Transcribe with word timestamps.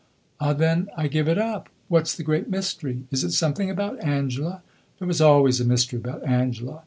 Ah, 0.39 0.51
then, 0.53 0.89
I 0.97 1.07
give 1.07 1.27
it 1.27 1.37
up! 1.37 1.69
What 1.87 2.07
's 2.07 2.15
the 2.15 2.23
great 2.23 2.49
mystery? 2.49 3.03
Is 3.11 3.23
it 3.23 3.33
something 3.33 3.69
about 3.69 4.03
Angela? 4.03 4.63
There 4.97 5.07
was 5.07 5.21
always 5.21 5.59
a 5.61 5.63
mystery 5.65 5.99
about 5.99 6.25
Angela. 6.25 6.79